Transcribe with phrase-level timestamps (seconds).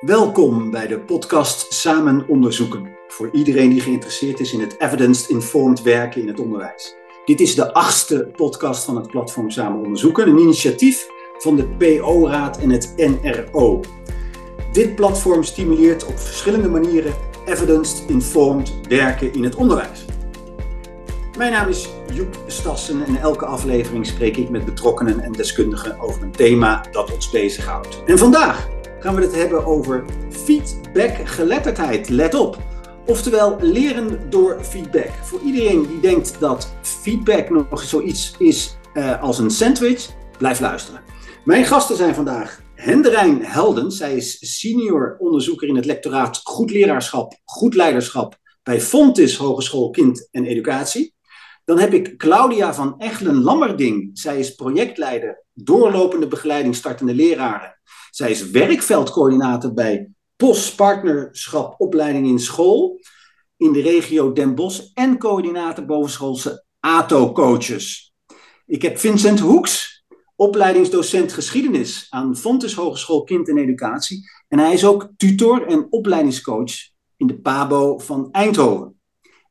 [0.00, 2.96] Welkom bij de podcast Samen Onderzoeken.
[3.08, 6.94] Voor iedereen die geïnteresseerd is in het evidence-informed werken in het onderwijs.
[7.24, 11.06] Dit is de achtste podcast van het platform Samen Onderzoeken, een initiatief
[11.38, 13.80] van de PO-raad en het NRO.
[14.72, 17.14] Dit platform stimuleert op verschillende manieren
[17.46, 20.04] evidence-informed werken in het onderwijs.
[21.38, 26.22] Mijn naam is Joep Stassen en elke aflevering spreek ik met betrokkenen en deskundigen over
[26.22, 28.02] een thema dat ons bezighoudt.
[28.06, 28.68] En vandaag
[29.00, 32.08] gaan we het hebben over feedback-geletterdheid.
[32.08, 32.58] Let op!
[33.06, 35.10] Oftewel leren door feedback.
[35.22, 40.08] Voor iedereen die denkt dat feedback nog zoiets is uh, als een sandwich,
[40.38, 41.00] blijf luisteren.
[41.44, 43.90] Mijn gasten zijn vandaag Henderijn Helden.
[43.90, 50.28] Zij is senior onderzoeker in het lectoraat Goed Leraarschap, Goed Leiderschap bij Fontis Hogeschool Kind
[50.30, 51.14] en Educatie.
[51.64, 54.10] Dan heb ik Claudia van Echelen-Lammerding.
[54.12, 57.80] Zij is projectleider doorlopende begeleiding startende leraren.
[58.10, 63.00] Zij is werkveldcoördinator bij POS Partnerschap Opleiding in School
[63.56, 68.14] in de regio Den Bosch en coördinator bovenschoolse ATO-coaches.
[68.66, 70.04] Ik heb Vincent Hoeks,
[70.36, 74.30] opleidingsdocent geschiedenis aan Fontes Hogeschool Kind en Educatie.
[74.48, 76.72] En hij is ook tutor en opleidingscoach
[77.16, 79.00] in de PABO van Eindhoven.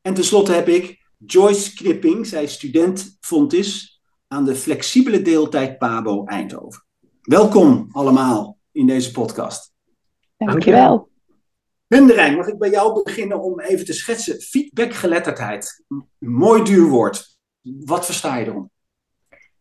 [0.02, 6.24] En tenslotte heb ik Joyce Knipping, zij is student Fontis aan de flexibele deeltijd PABO
[6.24, 6.84] Eindhoven.
[7.30, 9.72] Welkom allemaal in deze podcast.
[10.36, 11.08] Dankjewel.
[11.86, 14.40] Wenderijn, mag ik bij jou beginnen om even te schetsen?
[14.40, 17.38] Feedbackgeletterdheid, een mooi duur woord.
[17.62, 18.70] Wat versta je erom?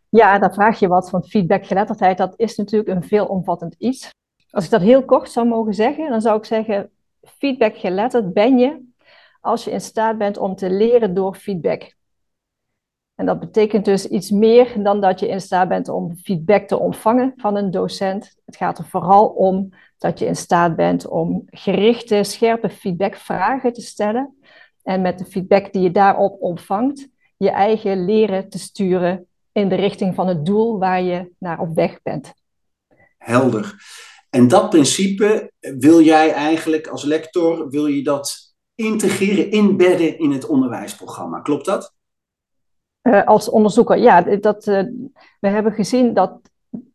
[0.10, 2.18] Ja, daar vraag je wat van feedbackgeletterdheid.
[2.18, 4.10] Dat is natuurlijk een veelomvattend iets.
[4.50, 8.86] Als ik dat heel kort zou mogen zeggen, dan zou ik zeggen: feedbackgeletterd ben je
[9.42, 11.96] als je in staat bent om te leren door feedback.
[13.20, 16.80] En dat betekent dus iets meer dan dat je in staat bent om feedback te
[16.80, 18.36] ontvangen van een docent.
[18.46, 23.82] Het gaat er vooral om dat je in staat bent om gerichte, scherpe feedbackvragen te
[23.82, 24.36] stellen.
[24.84, 29.76] En met de feedback die je daarop ontvangt, je eigen leren te sturen in de
[29.76, 32.34] richting van het doel waar je naar op weg bent.
[33.18, 33.76] Helder.
[34.30, 40.46] En dat principe wil jij eigenlijk als lector, wil je dat integreren, inbedden in het
[40.46, 41.40] onderwijsprogramma.
[41.40, 41.98] Klopt dat?
[43.04, 44.22] Uh, als onderzoeker, ja.
[44.22, 44.82] Dat, uh,
[45.40, 46.40] we hebben gezien dat.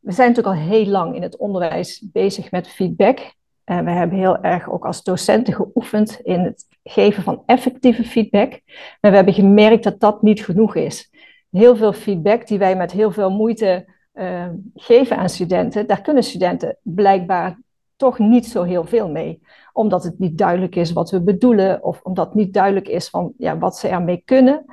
[0.01, 3.35] We zijn natuurlijk al heel lang in het onderwijs bezig met feedback.
[3.65, 8.61] En we hebben heel erg ook als docenten geoefend in het geven van effectieve feedback.
[9.01, 11.11] Maar we hebben gemerkt dat dat niet genoeg is.
[11.51, 16.23] Heel veel feedback die wij met heel veel moeite uh, geven aan studenten, daar kunnen
[16.23, 17.59] studenten blijkbaar
[17.97, 19.41] toch niet zo heel veel mee.
[19.73, 23.33] Omdat het niet duidelijk is wat we bedoelen, of omdat het niet duidelijk is van
[23.39, 24.65] ja, wat ze ermee kunnen.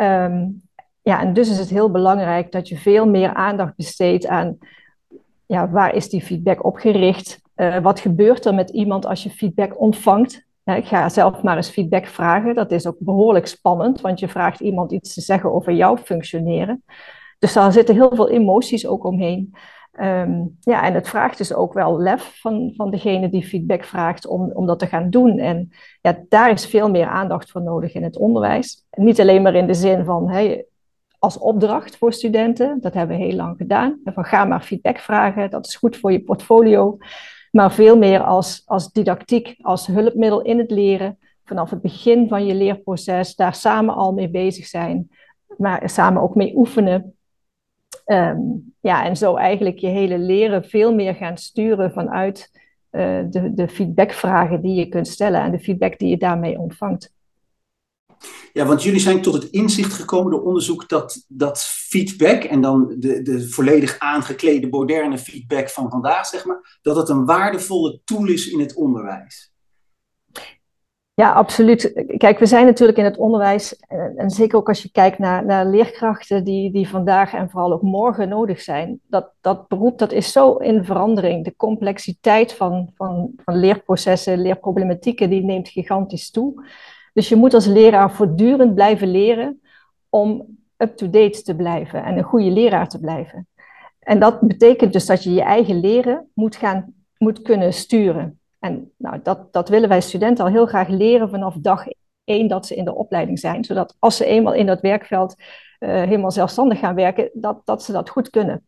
[0.00, 0.67] Um,
[1.02, 4.58] ja, en dus is het heel belangrijk dat je veel meer aandacht besteedt aan
[5.46, 7.40] ja, waar is die feedback op gericht?
[7.56, 10.46] Uh, wat gebeurt er met iemand als je feedback ontvangt?
[10.76, 12.54] ik ga zelf maar eens feedback vragen.
[12.54, 16.84] Dat is ook behoorlijk spannend, want je vraagt iemand iets te zeggen over jouw functioneren.
[17.38, 19.54] Dus daar zitten heel veel emoties ook omheen.
[20.00, 24.26] Um, ja, en het vraagt dus ook wel lef van, van degene die feedback vraagt
[24.26, 25.38] om, om dat te gaan doen.
[25.38, 25.70] En
[26.00, 28.86] ja, daar is veel meer aandacht voor nodig in het onderwijs.
[28.90, 30.66] Niet alleen maar in de zin van hey,
[31.18, 34.00] als opdracht voor studenten, dat hebben we heel lang gedaan.
[34.04, 36.98] Van ga maar feedback vragen, dat is goed voor je portfolio.
[37.50, 41.18] Maar veel meer als, als didactiek, als hulpmiddel in het leren.
[41.44, 45.10] Vanaf het begin van je leerproces, daar samen al mee bezig zijn.
[45.56, 47.14] Maar samen ook mee oefenen.
[48.06, 52.50] Um, ja, en zo eigenlijk je hele leren veel meer gaan sturen vanuit
[52.90, 57.12] uh, de, de feedbackvragen die je kunt stellen en de feedback die je daarmee ontvangt.
[58.52, 62.94] Ja, want jullie zijn tot het inzicht gekomen door onderzoek dat, dat feedback en dan
[62.98, 68.26] de, de volledig aangeklede moderne feedback van vandaag, zeg maar, dat het een waardevolle tool
[68.26, 69.52] is in het onderwijs.
[71.18, 72.04] Ja, absoluut.
[72.16, 73.76] Kijk, we zijn natuurlijk in het onderwijs,
[74.16, 77.82] en zeker ook als je kijkt naar, naar leerkrachten die, die vandaag en vooral ook
[77.82, 79.00] morgen nodig zijn.
[79.08, 81.44] Dat, dat beroep dat is zo in verandering.
[81.44, 86.64] De complexiteit van, van, van leerprocessen, leerproblematieken, die neemt gigantisch toe.
[87.18, 89.60] Dus je moet als leraar voortdurend blijven leren
[90.08, 93.48] om up-to-date te blijven en een goede leraar te blijven.
[93.98, 98.40] En dat betekent dus dat je je eigen leren moet, gaan, moet kunnen sturen.
[98.58, 101.84] En nou, dat, dat willen wij studenten al heel graag leren vanaf dag
[102.24, 103.64] één dat ze in de opleiding zijn.
[103.64, 107.92] Zodat als ze eenmaal in dat werkveld uh, helemaal zelfstandig gaan werken, dat, dat ze
[107.92, 108.66] dat goed kunnen.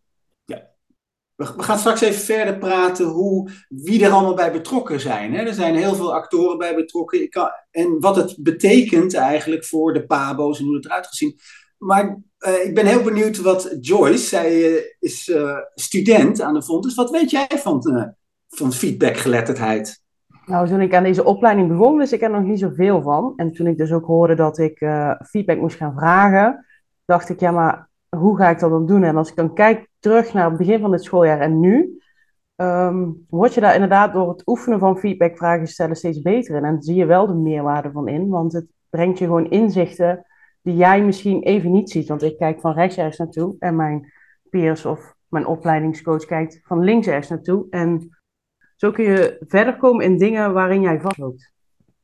[1.41, 5.35] We, gaan straks even verder praten hoe, wie er allemaal bij betrokken zijn.
[5.35, 5.43] Hè?
[5.43, 7.29] Er zijn heel veel actoren bij betrokken.
[7.29, 11.39] Kan, en wat het betekent eigenlijk voor de PABO's en hoe het eruit gezien.
[11.79, 16.63] Maar uh, ik ben heel benieuwd wat Joyce, zij uh, is uh, student aan de
[16.63, 16.95] Fontes.
[16.95, 18.15] Wat weet jij van
[18.49, 20.03] van feedbackgeletterdheid?
[20.47, 23.33] Nou, toen ik aan deze opleiding begon, wist ik er nog niet zoveel van.
[23.37, 24.77] En toen ik dus ook hoorde dat ik
[25.29, 26.67] feedback moest gaan vragen,
[27.05, 29.03] dacht ik, ja, maar hoe ga ik dat dan doen?
[29.03, 32.00] En als ik dan kijk terug naar het begin van het schooljaar en nu,
[32.56, 36.64] um, word je daar inderdaad door het oefenen van feedbackvragen stellen steeds beter in.
[36.64, 40.26] En zie je wel de meerwaarde van in, want het brengt je gewoon inzichten
[40.62, 42.08] die jij misschien even niet ziet.
[42.08, 44.12] Want ik kijk van rechts ergens naartoe en mijn
[44.50, 47.67] peers of mijn opleidingscoach kijkt van links ergens naartoe.
[47.70, 48.19] En
[48.76, 51.52] zo kun je verder komen in dingen waarin jij vastloopt.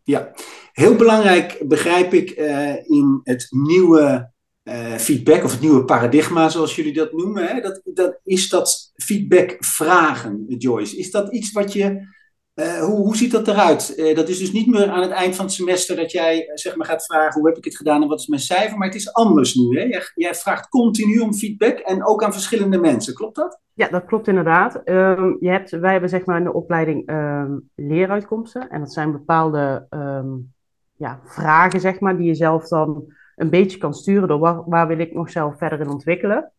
[0.02, 0.32] Ja,
[0.72, 4.32] heel belangrijk begrijp ik uh, in het nieuwe
[4.68, 7.46] uh, feedback of het nieuwe paradigma, zoals jullie dat noemen.
[7.46, 7.60] Hè?
[7.60, 10.96] Dat, dat, is dat feedback vragen, Joyce.
[10.96, 12.14] Is dat iets wat je.
[12.54, 13.94] Uh, hoe, hoe ziet dat eruit?
[13.96, 16.76] Uh, dat is dus niet meer aan het eind van het semester dat jij zeg
[16.76, 18.96] maar, gaat vragen hoe heb ik het gedaan en wat is mijn cijfer, maar het
[18.96, 19.78] is anders nu.
[19.78, 20.00] Hè?
[20.14, 23.60] Jij, vraagt continu om feedback en ook aan verschillende mensen, klopt dat?
[23.74, 24.80] Ja, dat klopt inderdaad.
[24.84, 29.12] Um, je hebt, wij hebben zeg maar in de opleiding um, leeruitkomsten en dat zijn
[29.12, 30.52] bepaalde um,
[30.96, 33.04] ja, vragen zeg maar, die je zelf dan
[33.36, 36.52] een beetje kan sturen door waar, waar wil ik nog zelf verder in ontwikkelen.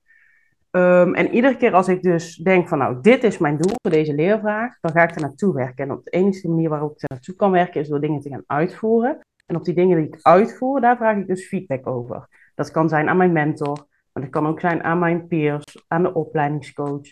[0.71, 3.91] Um, en iedere keer als ik dus denk van nou, dit is mijn doel voor
[3.91, 5.83] deze leervraag, dan ga ik er naartoe werken.
[5.83, 8.29] En op de enige manier waarop ik er naartoe kan werken is door dingen te
[8.29, 9.19] gaan uitvoeren.
[9.45, 12.27] En op die dingen die ik uitvoer, daar vraag ik dus feedback over.
[12.55, 16.03] Dat kan zijn aan mijn mentor, maar dat kan ook zijn aan mijn peers, aan
[16.03, 17.07] de opleidingscoach,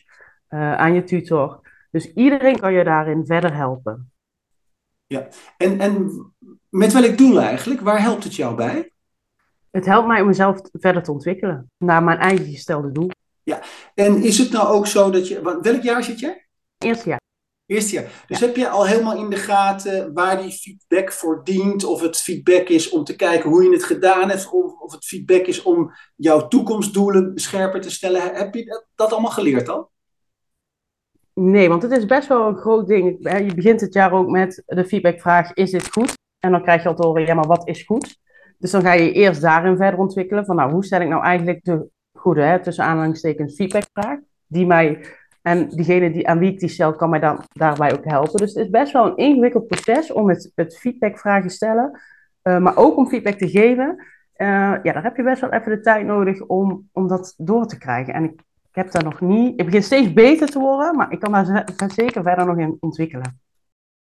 [0.50, 1.60] uh, aan je tutor.
[1.92, 4.12] Dus iedereen kan je daarin verder helpen.
[5.08, 5.28] Ja,
[5.58, 6.12] en, en
[6.70, 7.82] met welk doel eigenlijk?
[7.82, 8.92] Waar helpt het jou bij?
[9.76, 13.10] Het helpt mij om mezelf verder te ontwikkelen naar mijn eigen gestelde doel.
[13.44, 13.62] Ja,
[13.94, 15.60] en is het nou ook zo dat je.
[15.62, 16.44] Welk jaar zit je?
[16.78, 17.22] Eerste jaar.
[17.66, 18.24] Eerste jaar.
[18.28, 21.84] Dus heb je al helemaal in de gaten waar die feedback voor dient?
[21.84, 24.50] Of het feedback is om te kijken hoe je het gedaan hebt?
[24.52, 28.22] Of, of het feedback is om jouw toekomstdoelen scherper te stellen?
[28.22, 29.92] Heb je dat, dat allemaal geleerd al?
[31.34, 33.18] Nee, want het is best wel een groot ding.
[33.20, 36.14] Je begint het jaar ook met de feedbackvraag: is dit goed?
[36.40, 38.24] En dan krijg je al te horen: ja, maar wat is goed?
[38.58, 40.46] Dus dan ga je eerst daarin verder ontwikkelen.
[40.46, 44.20] Van nou, hoe stel ik nou eigenlijk de goede, hè, tussen aanhalingstekens, feedbackvraag.
[44.48, 45.06] Die mij,
[45.42, 48.38] en diegene die, aan wie ik die stel, kan mij dan, daarbij ook helpen.
[48.38, 52.00] Dus het is best wel een ingewikkeld proces om het, het feedbackvragen te stellen.
[52.44, 53.96] Uh, maar ook om feedback te geven.
[54.38, 54.48] Uh,
[54.84, 57.78] ja, daar heb je best wel even de tijd nodig om, om dat door te
[57.78, 58.14] krijgen.
[58.14, 59.60] En ik, ik heb daar nog niet...
[59.60, 63.40] Ik begin steeds beter te worden, maar ik kan daar zeker verder nog in ontwikkelen.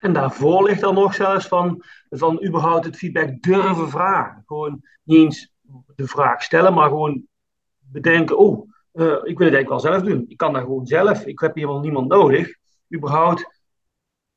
[0.07, 4.43] En daarvoor ligt er nog zelfs van, van überhaupt het feedback durven vragen.
[4.47, 5.53] Gewoon niet eens
[5.95, 7.23] de vraag stellen, maar gewoon
[7.79, 10.25] bedenken, oh, uh, ik wil het eigenlijk wel zelf doen.
[10.29, 11.25] Ik kan dat gewoon zelf.
[11.25, 12.49] Ik heb hier wel niemand nodig.
[12.95, 13.63] Überhaupt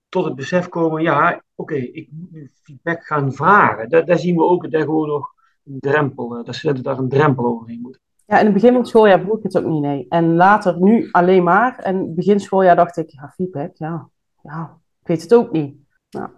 [0.07, 3.89] tot het besef komen, ja, oké, ik moet nu feedback gaan vragen.
[3.89, 5.33] Daar, zien we ook dat gewoon nog
[5.65, 8.01] een drempel, uh, dat studenten daar een drempel overheen moeten.
[8.25, 10.05] Ja, in het begin van het schooljaar vroeg ik het ook niet, nee.
[10.09, 11.79] En later, nu alleen maar.
[11.79, 14.09] En begin schooljaar dacht ik, ja, feedback, ja,
[14.41, 14.77] ja,
[15.09, 15.75] weet het ook niet.
[16.09, 16.29] Nou.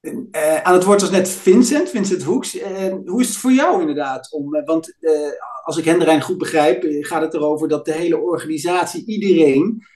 [0.00, 2.56] Uh, aan het woord was net Vincent, Vincent Hoeks.
[2.56, 4.32] Uh, hoe is het voor jou inderdaad?
[4.32, 4.96] Om, uh, want
[5.64, 9.86] als ik Henderijn goed begrijp, gaat het erover dat de hele organisatie, iedereen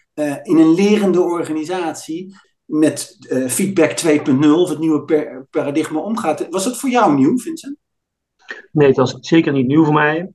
[0.43, 2.35] in een lerende organisatie
[2.65, 3.17] met
[3.49, 6.49] feedback 2.0 of het nieuwe paradigma omgaat.
[6.51, 7.77] Was dat voor jou nieuw, Vincent?
[8.73, 10.33] Nee, het was zeker niet nieuw voor mij.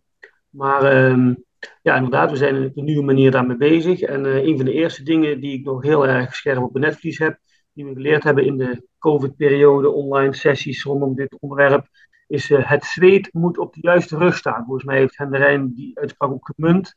[0.49, 1.33] Maar ehm,
[1.81, 4.01] ja, inderdaad, we zijn op een nieuwe manier daarmee bezig.
[4.01, 7.17] En een van de eerste dingen die ik nog heel erg scherp op mijn netvlies
[7.17, 7.39] heb,
[7.73, 11.87] die we geleerd hebben in de COVID-periode, online sessies rondom dit onderwerp,
[12.27, 14.63] is uh, het zweet moet op de juiste rug staan.
[14.65, 16.95] Volgens mij heeft Henderijn die uitspraak ook gemunt.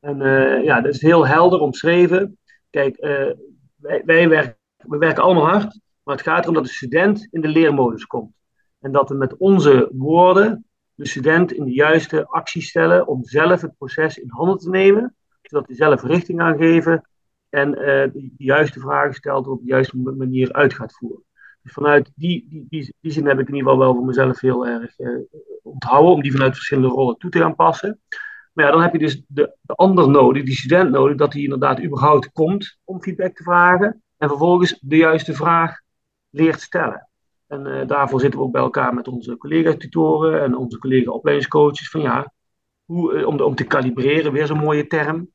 [0.00, 2.38] En uh, ja, dat is heel helder omschreven.
[2.70, 3.30] Kijk, uh,
[4.04, 7.48] wij, werken, we werken allemaal hard, maar het gaat erom dat de student in de
[7.48, 8.32] leermodus komt.
[8.80, 13.60] En dat we met onze woorden de student in de juiste actie stellen om zelf
[13.60, 17.08] het proces in handen te nemen, zodat hij zelf richting aan geven
[17.50, 21.24] en uh, de, juiste vragen stelt op de juiste manier uit gaat voeren.
[21.62, 24.40] Dus vanuit die, die, die, die zin heb ik in ieder geval wel voor mezelf
[24.40, 25.18] heel erg uh,
[25.62, 28.00] onthouden, om die vanuit verschillende rollen toe te gaan passen.
[28.52, 31.42] Maar ja, dan heb je dus de, de ander nodig, die student nodig, dat hij
[31.42, 35.80] inderdaad überhaupt komt om feedback te vragen en vervolgens de juiste vraag
[36.30, 37.08] leert stellen.
[37.46, 41.90] En uh, daarvoor zitten we ook bij elkaar met onze collega-tutoren en onze collega-opleidingscoaches.
[41.90, 42.32] Van ja,
[42.84, 45.30] hoe, om, om te kalibreren, weer zo'n mooie term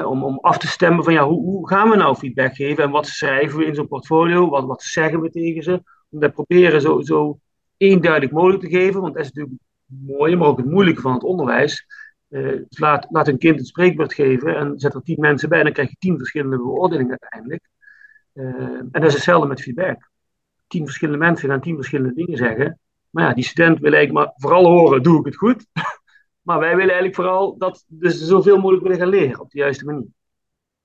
[0.00, 2.90] om, om af te stemmen van ja, hoe, hoe, gaan we nou feedback geven en
[2.90, 5.82] wat schrijven we in zo'n portfolio, wat, wat zeggen we tegen ze.
[6.10, 7.38] Om dat proberen zo, zo
[7.76, 11.12] eenduidig mogelijk te geven, want dat is natuurlijk het mooie, maar ook het moeilijke van
[11.12, 11.86] het onderwijs.
[12.28, 15.64] Uh, laat, laat een kind het spreekwoord geven en zet er tien mensen bij en
[15.64, 17.68] dan krijg je tien verschillende beoordelingen uiteindelijk.
[18.34, 20.10] Uh, en dat is hetzelfde met feedback.
[20.66, 22.78] Tien verschillende mensen gaan tien verschillende dingen zeggen.
[23.10, 25.66] Maar ja, die student wil eigenlijk maar vooral horen, doe ik het goed?
[26.42, 29.84] Maar wij willen eigenlijk vooral dat dus zoveel mogelijk willen gaan leren op de juiste
[29.84, 30.06] manier.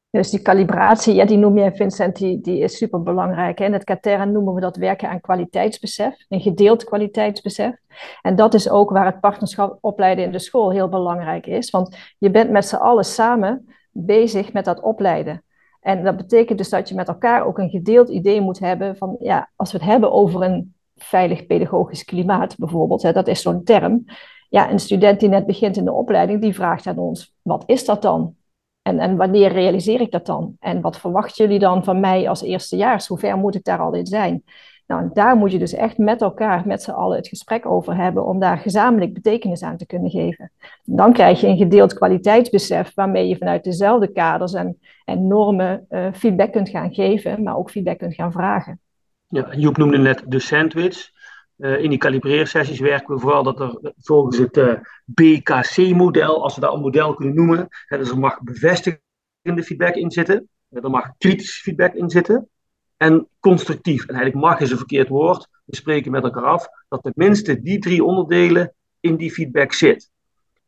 [0.10, 3.60] Dus die calibratie, ja, die noem je, Vincent, die, die is super belangrijk.
[3.60, 7.76] In het Caterra noemen we dat werken aan kwaliteitsbesef, een gedeeld kwaliteitsbesef.
[8.22, 11.70] En dat is ook waar het partnerschap opleiden in de school heel belangrijk is.
[11.70, 15.44] Want je bent met z'n allen samen bezig met dat opleiden.
[15.82, 19.16] En dat betekent dus dat je met elkaar ook een gedeeld idee moet hebben van,
[19.20, 23.64] ja, als we het hebben over een veilig pedagogisch klimaat bijvoorbeeld, hè, dat is zo'n
[23.64, 24.06] term.
[24.50, 27.86] Ja, een student die net begint in de opleiding, die vraagt aan ons, wat is
[27.86, 28.36] dat dan?
[28.82, 30.56] En, en wanneer realiseer ik dat dan?
[30.60, 33.08] En wat verwachten jullie dan van mij als eerstejaars?
[33.08, 34.44] Hoe ver moet ik daar al in zijn?
[34.88, 38.26] Nou, daar moet je dus echt met elkaar, met z'n allen, het gesprek over hebben
[38.26, 40.52] om daar gezamenlijk betekenis aan te kunnen geven.
[40.84, 46.08] Dan krijg je een gedeeld kwaliteitsbesef waarmee je vanuit dezelfde kaders en, en normen uh,
[46.14, 48.80] feedback kunt gaan geven, maar ook feedback kunt gaan vragen.
[49.28, 51.12] Ja, Joep noemde net de sandwich.
[51.58, 54.74] Uh, in die calibreersessies werken we vooral dat er volgens het uh,
[55.06, 60.12] BKC-model, als we dat een model kunnen noemen, hè, dus er mag bevestigende feedback in
[60.12, 62.50] zitten, er mag kritische feedback in zitten
[62.98, 64.02] en constructief.
[64.02, 67.80] En eigenlijk mag is een verkeerd woord, we spreken met elkaar af dat tenminste die
[67.80, 70.12] drie onderdelen in die feedback zit.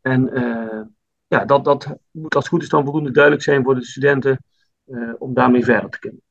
[0.01, 0.81] En uh,
[1.27, 4.43] ja, dat, dat moet als het goed is dan voldoende duidelijk zijn voor de studenten
[5.17, 6.21] om daarmee verder te kunnen.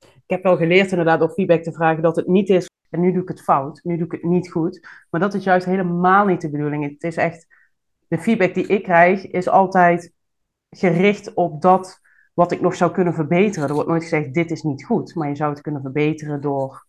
[0.00, 3.12] Ik heb wel geleerd inderdaad op feedback te vragen dat het niet is en nu
[3.12, 4.88] doe ik het fout, nu doe ik het niet goed.
[5.10, 6.84] Maar dat is juist helemaal niet de bedoeling.
[6.84, 7.46] Het is echt,
[8.08, 10.12] de feedback die ik krijg is altijd
[10.70, 12.00] gericht op dat
[12.34, 13.68] wat ik nog zou kunnen verbeteren.
[13.68, 16.86] Er wordt nooit gezegd, dit is niet goed, maar je zou het kunnen verbeteren door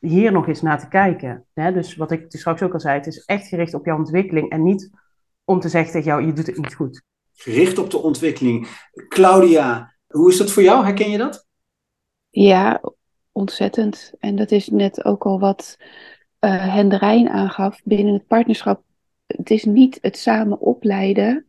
[0.00, 1.46] hier nog eens naar te kijken.
[1.54, 4.50] Dus wat ik dus straks ook al zei, het is echt gericht op jouw ontwikkeling
[4.50, 4.90] en niet
[5.44, 7.02] om te zeggen tegen jou, je doet het niet goed.
[7.32, 8.68] Gericht op de ontwikkeling.
[9.08, 10.84] Claudia, hoe is dat voor jou?
[10.84, 11.46] Herken je dat?
[12.30, 12.80] Ja,
[13.34, 14.12] ontzettend.
[14.18, 15.76] En dat is net ook al wat
[16.40, 16.78] uh,
[17.28, 18.82] aangaf binnen het partnerschap.
[19.26, 21.46] Het is niet het samen opleiden,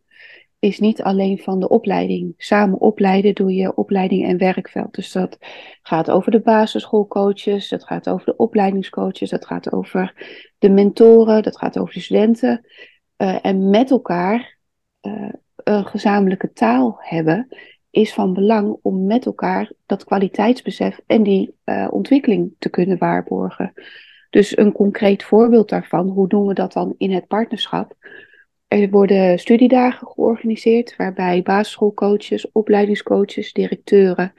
[0.58, 2.34] is niet alleen van de opleiding.
[2.36, 4.94] Samen opleiden doe je opleiding en werkveld.
[4.94, 5.38] Dus dat
[5.82, 10.14] gaat over de basisschoolcoaches, dat gaat over de opleidingscoaches, dat gaat over
[10.58, 12.66] de mentoren, dat gaat over de studenten.
[13.16, 14.58] Uh, en met elkaar
[15.02, 17.48] uh, een gezamenlijke taal hebben
[17.96, 23.72] is van belang om met elkaar dat kwaliteitsbesef en die uh, ontwikkeling te kunnen waarborgen.
[24.30, 27.94] Dus een concreet voorbeeld daarvan, hoe doen we dat dan in het partnerschap?
[28.68, 34.32] Er worden studiedagen georganiseerd waarbij basisschoolcoaches, opleidingscoaches, directeuren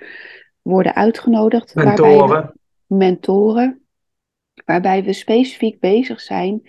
[0.61, 1.75] worden uitgenodigd.
[1.75, 2.17] Mentoren.
[2.17, 2.51] Waarbij
[2.87, 3.81] we, mentoren.
[4.65, 6.61] Waarbij we specifiek bezig zijn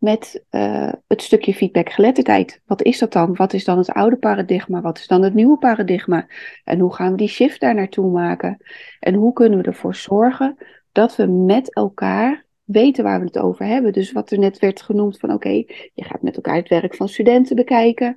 [0.00, 2.60] met uh, het stukje feedbackgeletterdheid.
[2.66, 3.36] Wat is dat dan?
[3.36, 4.80] Wat is dan het oude paradigma?
[4.80, 6.26] Wat is dan het nieuwe paradigma?
[6.64, 8.56] En hoe gaan we die shift daar naartoe maken?
[9.00, 10.56] En hoe kunnen we ervoor zorgen
[10.92, 13.92] dat we met elkaar weten waar we het over hebben?
[13.92, 15.50] Dus wat er net werd genoemd van oké,
[15.94, 18.16] je gaat met elkaar het werk van studenten bekijken.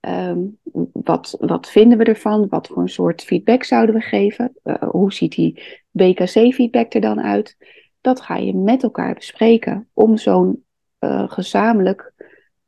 [0.00, 0.58] Um,
[0.92, 2.48] wat, wat vinden we ervan?
[2.48, 4.52] Wat voor een soort feedback zouden we geven?
[4.64, 7.56] Uh, hoe ziet die BKC-feedback er dan uit?
[8.00, 10.64] Dat ga je met elkaar bespreken om zo'n
[11.04, 12.12] uh, gezamenlijk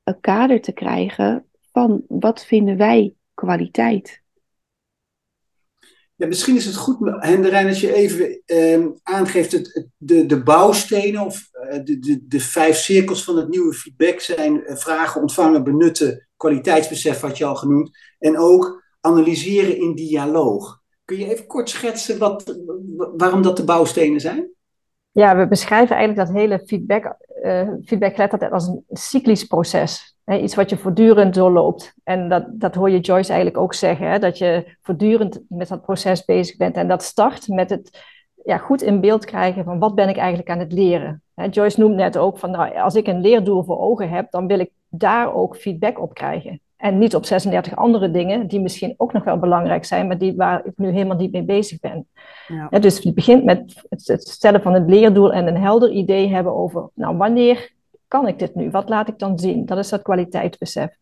[0.04, 4.24] een kader te krijgen van wat vinden wij kwaliteit.
[6.14, 11.20] Ja, misschien is het goed, Henderijn, als je even eh, aangeeft het, de, de bouwstenen
[11.20, 15.64] of uh, de, de, de vijf cirkels van het nieuwe feedback zijn uh, vragen, ontvangen,
[15.64, 20.82] benutten, kwaliteitsbesef had je al genoemd, en ook analyseren in dialoog.
[21.04, 22.58] Kun je even kort schetsen wat,
[23.16, 24.55] waarom dat de bouwstenen zijn?
[25.16, 30.16] Ja, we beschrijven eigenlijk dat hele feedback, uh, feedback als een cyclisch proces.
[30.24, 31.94] Hè, iets wat je voortdurend doorloopt.
[32.04, 35.82] En dat, dat hoor je Joyce eigenlijk ook zeggen, hè, dat je voortdurend met dat
[35.82, 36.76] proces bezig bent.
[36.76, 38.04] En dat start met het
[38.44, 41.22] ja, goed in beeld krijgen van wat ben ik eigenlijk aan het leren.
[41.34, 44.46] Hè, Joyce noemt net ook van, nou, als ik een leerdoel voor ogen heb, dan
[44.46, 46.60] wil ik daar ook feedback op krijgen.
[46.86, 50.36] En niet op 36 andere dingen, die misschien ook nog wel belangrijk zijn, maar die,
[50.36, 52.08] waar ik nu helemaal niet mee bezig ben.
[52.70, 52.78] Ja.
[52.78, 56.88] dus het begint met het stellen van een leerdoel en een helder idee hebben over,
[56.94, 57.72] nou, wanneer
[58.08, 58.70] kan ik dit nu?
[58.70, 59.66] Wat laat ik dan zien?
[59.66, 60.96] Dat is dat kwaliteitsbesef.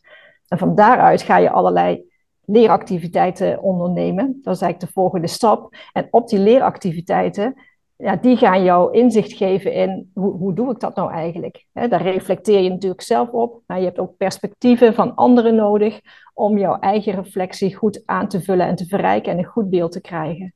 [0.49, 2.05] En van daaruit ga je allerlei
[2.45, 4.39] leeractiviteiten ondernemen.
[4.43, 5.77] Dat is eigenlijk de volgende stap.
[5.93, 7.55] En op die leeractiviteiten
[7.97, 11.67] ja, die gaan jou inzicht geven in hoe, hoe doe ik dat nou eigenlijk.
[11.73, 16.01] Daar reflecteer je natuurlijk zelf op, maar je hebt ook perspectieven van anderen nodig
[16.35, 19.93] om jouw eigen reflectie goed aan te vullen en te verrijken en een goed beeld
[19.93, 20.55] te krijgen.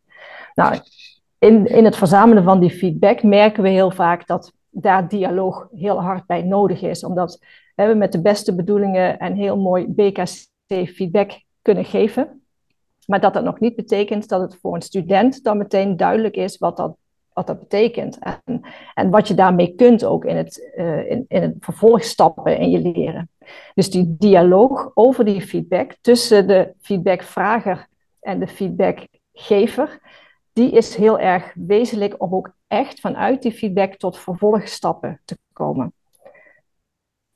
[0.54, 0.78] Nou,
[1.38, 6.02] in, in het verzamelen van die feedback merken we heel vaak dat daar dialoog heel
[6.02, 11.84] hard bij nodig is, omdat we met de beste bedoelingen en heel mooi BKC-feedback kunnen
[11.84, 12.42] geven.
[13.06, 16.58] Maar dat dat nog niet betekent dat het voor een student dan meteen duidelijk is
[16.58, 16.96] wat dat
[17.38, 18.18] wat dat betekent.
[18.18, 18.60] En,
[18.94, 22.80] en wat je daarmee kunt ook in het, uh, in, in het vervolgstappen in je
[22.80, 23.30] leren.
[23.74, 27.86] Dus die dialoog over die feedback tussen de feedbackvrager
[28.20, 30.00] en de feedbackgever,
[30.52, 35.92] die is heel erg wezenlijk om ook echt vanuit die feedback tot vervolgstappen te komen.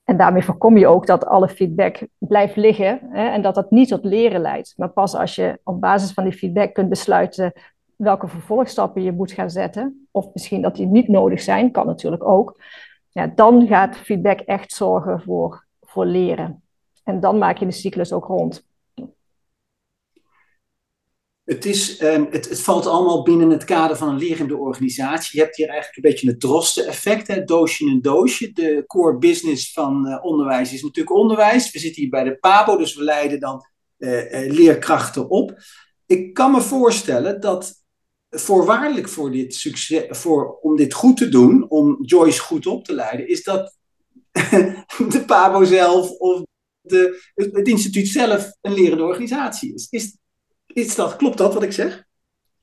[0.04, 3.88] En daarmee voorkom je ook dat alle feedback blijft liggen hè, en dat dat niet
[3.88, 4.74] tot leren leidt.
[4.76, 7.52] Maar pas als je op basis van die feedback kunt besluiten
[8.02, 12.24] welke vervolgstappen je moet gaan zetten, of misschien dat die niet nodig zijn, kan natuurlijk
[12.24, 12.60] ook,
[13.10, 16.62] ja, dan gaat feedback echt zorgen voor, voor leren.
[17.04, 18.66] En dan maak je de cyclus ook rond.
[21.44, 25.38] Het, is, ehm, het, het, valt allemaal binnen het kader van een lerende organisatie.
[25.38, 28.52] Je hebt hier eigenlijk een beetje het drosten-effect, doosje in een doosje.
[28.52, 31.72] De core business van uh, onderwijs is natuurlijk onderwijs.
[31.72, 33.66] We zitten hier bij de PABO, dus we leiden dan
[33.98, 35.54] uh, uh, leerkrachten op.
[36.06, 37.81] Ik kan me voorstellen dat
[38.34, 42.94] voorwaardelijk voor dit succes, voor, om dit goed te doen, om Joyce goed op te
[42.94, 43.76] leiden, is dat
[45.12, 46.42] de PABO zelf of
[46.80, 49.86] de, het instituut zelf een lerende organisatie is.
[49.90, 50.16] is.
[50.66, 52.04] Is dat, klopt dat wat ik zeg?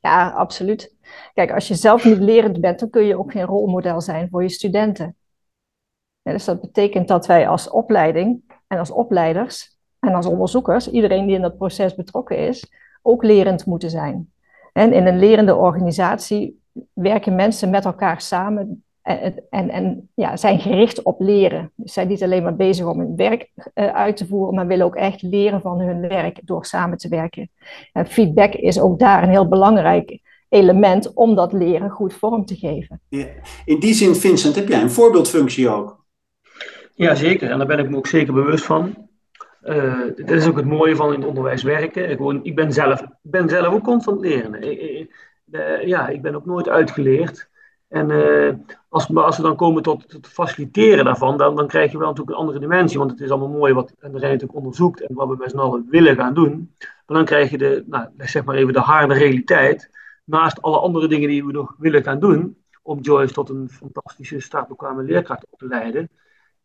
[0.02, 0.96] Ja, absoluut.
[1.34, 4.44] Kijk, als je zelf niet lerend bent, dan kun je ook geen rolmodel zijn voor
[4.44, 5.16] je studenten.
[6.22, 11.36] Dus dat betekent dat wij als opleiding en als opleiders en als onderzoekers, iedereen die
[11.36, 12.72] in dat proces betrokken is,
[13.02, 14.32] ook lerend moeten zijn.
[14.74, 16.60] En in een lerende organisatie
[16.94, 21.72] werken mensen met elkaar samen en, en, en ja, zijn gericht op leren.
[21.78, 24.86] Ze zijn niet alleen maar bezig om hun werk uh, uit te voeren, maar willen
[24.86, 27.50] ook echt leren van hun werk door samen te werken.
[27.94, 32.56] En feedback is ook daar een heel belangrijk element om dat leren goed vorm te
[32.56, 33.02] geven.
[33.10, 33.28] Ja.
[33.66, 36.06] In die zin, Vincent, heb jij een voorbeeldfunctie ook?
[36.96, 37.52] Ja, zeker.
[37.52, 39.08] En daar ben ik me ook zeker bewust van.
[39.64, 42.10] Uh, dat is ook het mooie van in het onderwijs werken.
[42.10, 44.64] Ik, ik ben, zelf, ben zelf ook constant leren.
[44.64, 45.10] Ik,
[45.82, 47.50] ja, ik ben ook nooit uitgeleerd.
[47.88, 48.54] En uh,
[48.90, 52.42] als, we dan komen tot, het faciliteren daarvan, dan, dan krijg je wel natuurlijk een
[52.42, 52.98] andere dimensie.
[52.98, 55.86] Want het is allemaal mooi wat en de onderzoekt en wat we met z'n allen
[55.90, 56.74] willen gaan doen.
[56.80, 59.90] Maar dan krijg je de, nou, zeg maar even de harde realiteit.
[60.24, 62.58] Naast alle andere dingen die we nog willen gaan doen.
[62.82, 66.10] Om Joyce tot een fantastische startbekwame leerkracht op te leiden.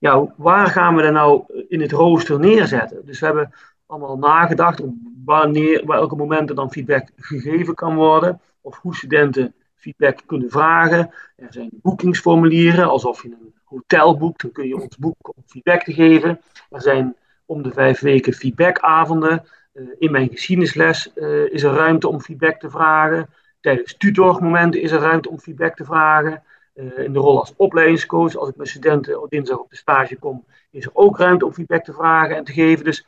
[0.05, 3.07] Ja, waar gaan we dan nou in het rooster neerzetten?
[3.07, 3.53] Dus we hebben
[3.87, 8.41] allemaal nagedacht op wanneer, welke momenten dan feedback gegeven kan worden.
[8.61, 11.11] Of hoe studenten feedback kunnen vragen.
[11.37, 15.83] Er zijn boekingsformulieren, alsof je een hotel boekt, dan kun je ons boeken om feedback
[15.83, 16.41] te geven.
[16.71, 19.45] Er zijn om de vijf weken feedbackavonden.
[19.75, 23.29] Uh, in mijn geschiedenisles uh, is er ruimte om feedback te vragen.
[23.61, 26.43] Tijdens tutormomenten is er ruimte om feedback te vragen.
[26.75, 30.17] Uh, in de rol als opleidingscoach, als ik met studenten op dinsdag op de stage
[30.17, 32.85] kom, is er ook ruimte om feedback te vragen en te geven.
[32.85, 33.07] Dus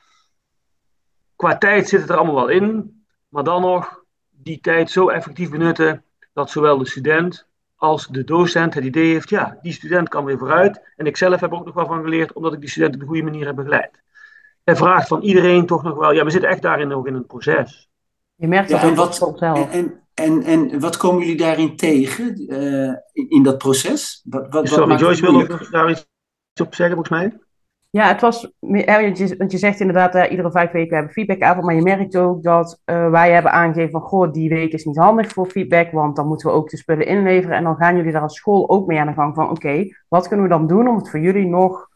[1.36, 5.50] qua tijd zit het er allemaal wel in, maar dan nog die tijd zo effectief
[5.50, 10.24] benutten dat zowel de student als de docent het idee heeft, ja, die student kan
[10.24, 10.80] weer vooruit.
[10.96, 13.00] En ik zelf heb er ook nog wel van geleerd, omdat ik die student op
[13.00, 14.02] de goede manier heb begeleid.
[14.64, 17.26] Hij vraagt van iedereen toch nog wel, ja, we zitten echt daarin nog in een
[17.26, 17.90] proces.
[18.34, 19.40] Je merkt dat ja, en wat, zelf.
[19.40, 24.22] En, en, en wat komen jullie daarin tegen uh, in, in, dat proces?
[24.28, 26.06] Wat, wat, Sorry, wat Joyce wil ook daar iets
[26.60, 27.38] op zeggen, volgens mij.
[27.90, 28.52] Ja, het was,
[29.38, 32.80] want je zegt inderdaad, uh, iedere vijf weken hebben feedbackavond, maar je merkt ook dat
[32.84, 36.26] uh, wij hebben aangegeven van, goh, die week is niet handig voor feedback, want dan
[36.26, 37.56] moeten we ook de spullen inleveren.
[37.56, 40.28] En dan gaan jullie daar als school ook mee aan de gang van, oké, wat
[40.28, 41.88] kunnen we dan doen om het voor jullie nog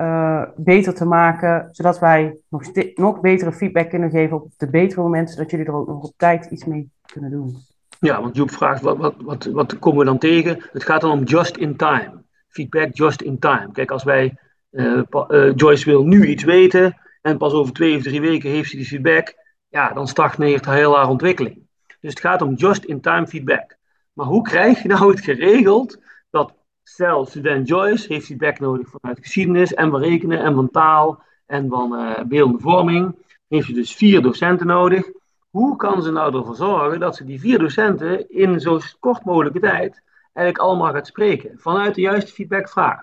[0.00, 2.62] uh, beter te maken, zodat wij nog,
[2.94, 6.12] nog betere feedback kunnen geven op de betere momenten, zodat jullie er ook nog op
[6.16, 7.56] tijd iets mee kunnen doen.
[8.00, 10.58] Ja, want Joep vraagt, wat, wat, wat, wat komen we dan tegen?
[10.72, 12.22] Het gaat dan om just in time.
[12.48, 13.68] Feedback just in time.
[13.72, 14.38] Kijk, als wij
[14.70, 18.70] uh, uh, Joyce wil nu iets weten en pas over twee of drie weken heeft
[18.70, 19.34] ze die feedback.
[19.68, 21.58] Ja, dan stagneert heel haar ontwikkeling.
[22.00, 23.76] Dus het gaat om just-in-time feedback.
[24.12, 25.98] Maar hoe krijg je nou het geregeld
[26.90, 31.68] stel student Joyce heeft feedback nodig vanuit geschiedenis en van rekenen en van taal en
[31.68, 33.08] van uh.
[33.48, 35.10] Heeft je dus vier docenten nodig.
[35.50, 39.60] Hoe kan ze nou ervoor zorgen dat ze die vier docenten in zo kort mogelijke
[39.60, 43.02] tijd eigenlijk allemaal gaat spreken vanuit de juiste feedbackvraag?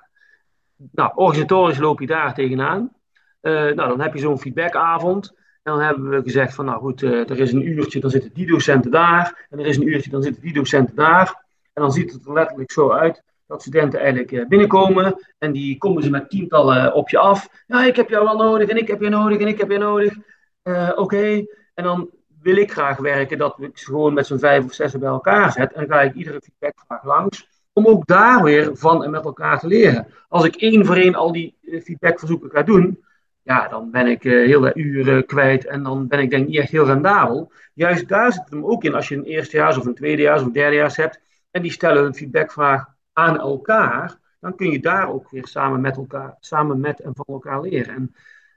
[0.92, 2.94] Nou, organisatorisch loop je daar tegenaan.
[3.42, 5.34] Uh, nou, dan heb je zo'n feedbackavond.
[5.64, 8.34] En dan hebben we gezegd van, nou goed, uh, er is een uurtje, dan zitten
[8.34, 9.48] die docenten daar.
[9.50, 11.46] En er is een uurtje, dan zitten die docenten daar.
[11.74, 15.26] En dan ziet het er letterlijk zo uit dat studenten eigenlijk uh, binnenkomen.
[15.38, 17.50] En die komen ze met tientallen op je af.
[17.68, 19.78] Ja, ik heb jou wel nodig, en ik heb je nodig, en ik heb je
[19.78, 20.16] nodig.
[20.64, 21.48] Oké, okay.
[21.74, 22.10] en dan
[22.42, 25.52] wil ik graag werken dat ik ze gewoon met zo'n vijf of zes bij elkaar
[25.52, 25.74] zet.
[25.74, 29.60] En dan ga ik iedere feedbackvraag langs om ook daar weer van en met elkaar
[29.60, 30.08] te leren.
[30.28, 33.04] Als ik één voor één al die eh, feedbackverzoeken ga doen,
[33.42, 36.58] ja, dan ben ik uh, heel de uren kwijt en dan ben ik denk niet
[36.58, 37.52] echt heel rendabel.
[37.74, 40.48] Juist daar zit het hem ook in als je een eerstejaars of een tweedejaars of
[40.48, 41.20] een derdejaars hebt
[41.52, 42.86] en die stellen een feedbackvraag
[43.18, 47.26] aan elkaar, dan kun je daar ook weer samen met elkaar, samen met en van
[47.28, 47.96] elkaar leren.
[47.96, 48.16] En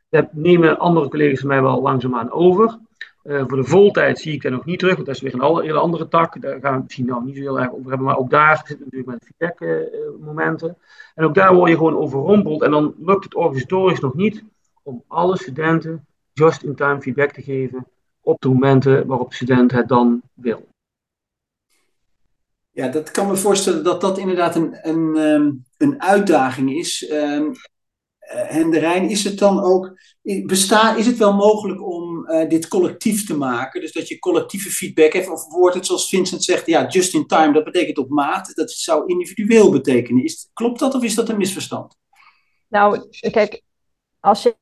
[0.09, 2.79] dat nemen andere collega's van mij wel langzaamaan over.
[3.23, 5.63] Uh, voor de voltijd zie ik dat nog niet terug, want dat is weer een
[5.63, 6.41] hele andere tak.
[6.41, 8.79] Daar gaan we misschien nou niet zo heel erg over hebben, maar ook daar zitten
[8.91, 10.69] natuurlijk met feedback-momenten.
[10.69, 10.75] Uh,
[11.15, 14.45] en ook daar word je gewoon overrompeld en dan lukt het organisatorisch nog niet
[14.83, 17.87] om alle studenten just-in-time feedback te geven
[18.21, 20.70] op de momenten waarop de student het dan wil.
[22.81, 27.11] Ja, dat kan me voorstellen dat dat inderdaad een, een, ehm, een uitdaging is.
[27.11, 27.53] Um,
[28.31, 29.93] Henderijn, is het dan ook,
[30.47, 33.81] bestaat, is het wel mogelijk om uh, dit collectief te maken?
[33.81, 37.27] Dus dat je collectieve feedback heeft, of wordt het zoals Vincent zegt, ja, just in
[37.27, 40.25] time, dat betekent op maat, dat zou individueel betekenen.
[40.25, 41.97] Is, klopt dat of is dat een misverstand?
[42.69, 43.63] Nou, kijk,
[44.21, 44.57] als je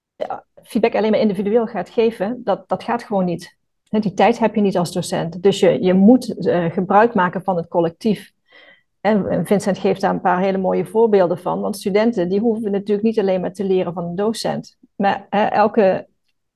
[0.62, 3.57] feedback alleen maar individueel gaat geven, dat, dat gaat gewoon niet.
[3.90, 5.42] Die tijd heb je niet als docent.
[5.42, 8.32] Dus je, je moet uh, gebruik maken van het collectief.
[9.00, 11.60] En Vincent geeft daar een paar hele mooie voorbeelden van.
[11.60, 14.76] Want studenten die hoeven natuurlijk niet alleen maar te leren van een docent.
[14.96, 16.06] Maar elke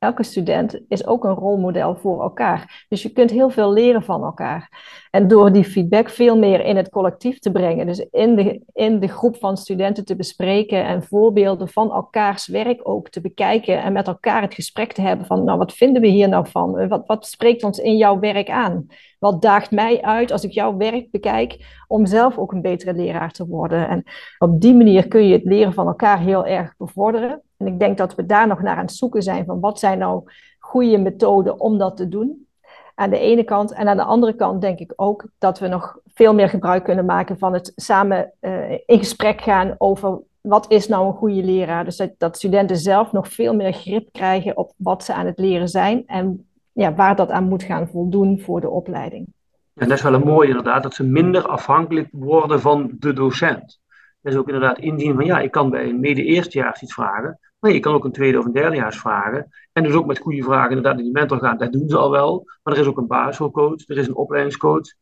[0.03, 2.87] elke student is ook een rolmodel voor elkaar.
[2.89, 4.71] Dus je kunt heel veel leren van elkaar.
[5.11, 9.01] En door die feedback veel meer in het collectief te brengen, dus in de, in
[9.01, 13.93] de groep van studenten te bespreken en voorbeelden van elkaars werk ook te bekijken en
[13.93, 16.89] met elkaar het gesprek te hebben van, nou, wat vinden we hier nou van?
[16.89, 18.87] Wat, wat spreekt ons in jouw werk aan?
[19.19, 23.31] Wat daagt mij uit als ik jouw werk bekijk om zelf ook een betere leraar
[23.31, 23.89] te worden?
[23.89, 24.03] En
[24.39, 27.43] op die manier kun je het leren van elkaar heel erg bevorderen.
[27.63, 29.99] En ik denk dat we daar nog naar aan het zoeken zijn van wat zijn
[29.99, 30.23] nou
[30.59, 32.47] goede methoden om dat te doen.
[32.95, 33.73] Aan de ene kant.
[33.73, 37.05] En aan de andere kant denk ik ook dat we nog veel meer gebruik kunnen
[37.05, 41.85] maken van het samen uh, in gesprek gaan over wat is nou een goede leraar.
[41.85, 45.69] Dus dat, studenten zelf nog veel meer grip krijgen op wat ze aan het leren
[45.69, 49.27] zijn en ja, waar dat aan moet gaan voldoen voor de opleiding.
[49.75, 53.81] En dat is wel een mooie inderdaad, dat ze minder afhankelijk worden van de docent.
[54.21, 57.73] Dat is ook inderdaad inzien van ja, ik kan bij een mede-eerstejaars iets vragen, maar
[57.73, 59.49] je kan ook een tweede of een derdejaars vragen.
[59.73, 61.59] En dus ook met goede vragen inderdaad naar die mentor gaan.
[61.59, 62.45] Dat doen ze al wel.
[62.63, 64.95] Maar er is ook een basisschoolcoach, er is een opleidingscoach.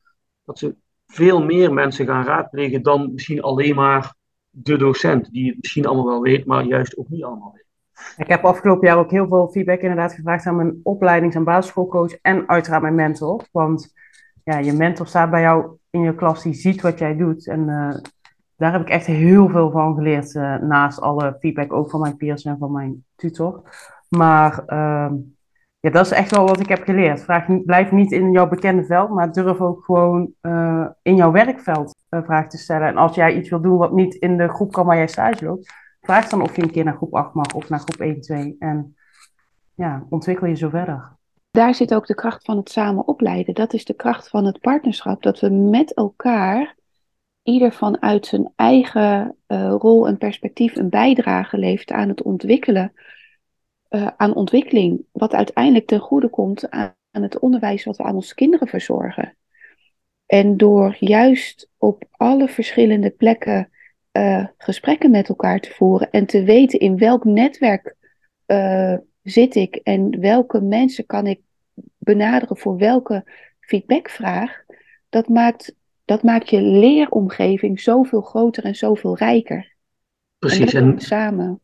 [0.44, 0.74] Dat ze
[1.06, 4.14] veel meer mensen gaan raadplegen dan misschien alleen maar
[4.50, 5.30] de docent.
[5.32, 7.68] Die het misschien allemaal wel weet, maar juist ook niet allemaal weet.
[8.16, 12.12] Ik heb afgelopen jaar ook heel veel feedback inderdaad gevraagd aan mijn opleidings- en basisschoolcoach.
[12.22, 13.44] En uiteraard mijn mentor.
[13.52, 13.94] Want
[14.44, 17.46] ja, je mentor staat bij jou in je klas, die ziet wat jij doet.
[17.46, 17.96] En uh,
[18.60, 20.34] daar heb ik echt heel veel van geleerd.
[20.34, 23.62] Uh, naast alle feedback ook van mijn peers en van mijn tutor.
[24.08, 25.10] Maar uh,
[25.80, 27.22] ja, dat is echt wel wat ik heb geleerd.
[27.22, 31.94] Vraag, blijf niet in jouw bekende veld, maar durf ook gewoon uh, in jouw werkveld
[32.08, 32.88] vragen te stellen.
[32.88, 35.44] En als jij iets wil doen wat niet in de groep kan waar jij stage
[35.44, 38.20] loopt, vraag dan of je een keer naar groep 8 mag of naar groep 1,
[38.20, 38.56] 2.
[38.58, 38.96] En
[39.74, 41.18] ja, ontwikkel je zo verder.
[41.50, 43.54] Daar zit ook de kracht van het samen opleiden.
[43.54, 45.22] Dat is de kracht van het partnerschap.
[45.22, 46.78] Dat we met elkaar
[47.42, 52.92] ieder vanuit zijn eigen uh, rol en perspectief een bijdrage levert aan het ontwikkelen,
[53.90, 58.34] uh, aan ontwikkeling, wat uiteindelijk ten goede komt aan, het onderwijs wat we aan onze
[58.34, 59.36] kinderen verzorgen.
[60.26, 63.70] En door juist op alle verschillende plekken
[64.12, 67.96] uh, gesprekken met elkaar te voeren en te weten in welk netwerk
[69.22, 71.40] zit ik en welke mensen kan ik
[71.98, 73.24] benaderen voor welke
[73.60, 74.64] feedbackvraag,
[75.08, 75.74] dat maakt
[76.10, 79.74] dat maakt je leeromgeving zoveel groter en zoveel rijker.
[80.38, 80.74] Precies.
[80.74, 81.60] En, en samen.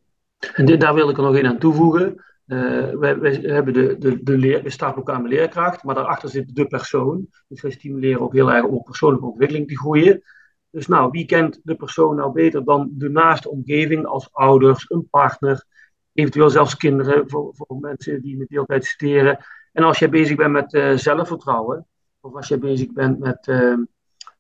[0.55, 2.25] En daar wil ik er nog één aan toevoegen.
[2.47, 6.29] Uh, wij, wij, hebben de, de, de leer, we starten elkaar met leerkracht, maar daarachter
[6.29, 7.27] zit de persoon.
[7.49, 10.23] Dus wij stimuleren ook heel erg om persoonlijke ontwikkeling te groeien.
[10.71, 15.09] Dus nou, wie kent de persoon nou beter dan de naaste omgeving als ouders, een
[15.11, 15.65] partner,
[16.13, 19.39] eventueel zelfs kinderen voor, voor mensen die met deeltijd studeren.
[19.73, 21.87] En als jij bezig bent met uh, zelfvertrouwen,
[22.21, 23.75] of als jij bezig bent met uh,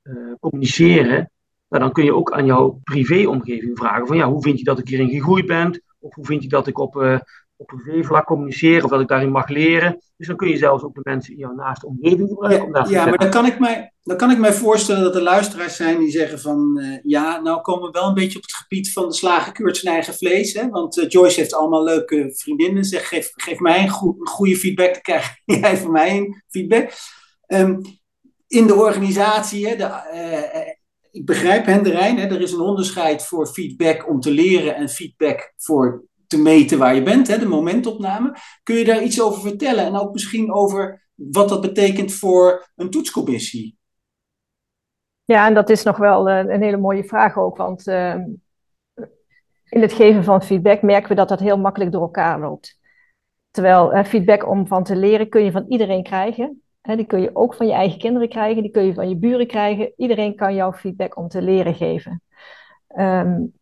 [0.08, 1.30] uh, communiceren,
[1.68, 4.78] nou, dan kun je ook aan jouw privéomgeving vragen van ja, hoe vind je dat
[4.78, 5.82] ik hierin gegroeid ben?
[5.98, 7.18] Of hoe vind je dat ik op, uh,
[7.56, 9.98] op privévlak communiceer of dat ik daarin mag leren?
[10.16, 12.70] Dus dan kun je zelfs ook de mensen in jouw naaste omgeving gebruiken.
[12.72, 15.22] Ja, om ja maar dan kan, ik mij, dan kan ik mij voorstellen dat er
[15.22, 18.54] luisteraars zijn die zeggen van uh, ja, nou komen we wel een beetje op het
[18.54, 20.52] gebied van de slagen keurt zijn eigen vlees.
[20.52, 20.68] Hè?
[20.68, 22.84] Want Joyce heeft allemaal leuke vriendinnen.
[22.84, 26.92] Zeg, geef, geef mij een, go goede feedback, dan krijg jij van mij een feedback.
[27.46, 27.80] Um,
[28.46, 30.72] in de organisatie, hè, de, uh,
[31.10, 35.52] ik begrijp Henderijn, hè, er is een onderscheid voor feedback om te leren en feedback
[35.56, 38.36] voor te meten waar je bent, hè, de momentopname.
[38.62, 42.90] Kun je daar iets over vertellen en ook misschien over wat dat betekent voor een
[42.90, 43.78] toetscommissie?
[45.24, 48.14] Ja, en dat is nog wel een, een hele mooie vraag ook, want uh,
[49.68, 52.78] in het geven van feedback merken we dat dat heel makkelijk door elkaar loopt.
[53.50, 57.54] Terwijl feedback om van te leren kun je van iedereen krijgen die kun je ook
[57.54, 59.92] van je eigen kinderen krijgen, die kun je van je buren krijgen.
[59.96, 62.22] Iedereen kan jou feedback om te leren geven.
[62.98, 63.52] Um,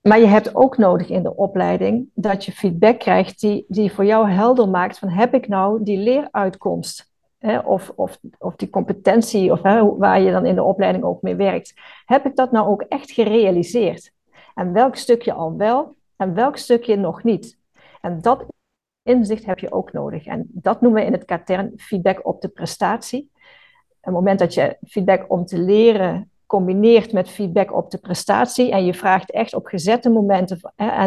[0.00, 4.04] maar je hebt ook nodig in de opleiding dat je feedback krijgt die, die voor
[4.04, 7.12] jou helder maakt van heb ik nou die leeruitkomst?
[7.64, 9.60] Of, of, of die competentie, of
[9.98, 11.74] waar je dan in de opleiding ook mee werkt.
[12.04, 14.12] Heb ik dat nou ook echt gerealiseerd?
[14.54, 17.58] En welk stukje al wel en welk stukje nog niet?
[18.00, 18.44] En dat
[19.04, 20.26] inzicht heb je ook nodig.
[20.26, 23.30] En dat noemen we in het katern feedback op de prestatie.
[24.00, 28.84] Het moment dat je feedback om te leren combineert met feedback op de prestatie en
[28.84, 30.98] je vraagt echt op gezette momenten eh,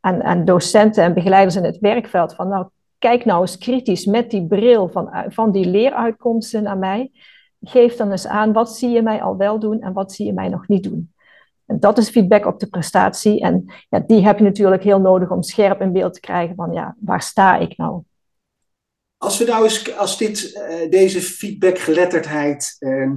[0.00, 2.66] aan, aan docenten en begeleiders in het werkveld van nou,
[2.98, 7.10] kijk nou eens kritisch met die bril van, van die leeruitkomsten naar mij.
[7.60, 10.32] Geef dan eens aan, wat zie je mij al wel doen en wat zie je
[10.32, 11.14] mij nog niet doen?
[11.66, 13.40] En dat is feedback op de prestatie.
[13.40, 16.72] En ja, die heb je natuurlijk heel nodig om scherp in beeld te krijgen van,
[16.72, 18.02] ja, waar sta ik nou?
[19.18, 23.10] Als we nou als dit, uh, deze feedbackgeletterdheid uh,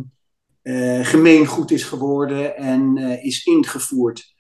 [0.64, 4.34] uh, gemeengoed is geworden en uh, is ingevoerd.